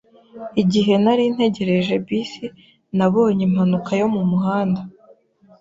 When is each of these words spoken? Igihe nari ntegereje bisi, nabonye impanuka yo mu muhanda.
Igihe 0.61 0.93
nari 1.03 1.23
ntegereje 1.33 1.95
bisi, 2.05 2.45
nabonye 2.97 3.41
impanuka 3.47 3.91
yo 4.01 4.07
mu 4.13 4.21
muhanda. 4.29 4.81